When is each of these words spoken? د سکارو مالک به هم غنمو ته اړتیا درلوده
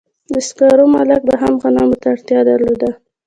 د 0.33 0.33
سکارو 0.47 0.85
مالک 0.95 1.21
به 1.27 1.35
هم 1.41 1.53
غنمو 1.63 1.97
ته 2.01 2.07
اړتیا 2.13 2.39
درلوده 2.49 2.89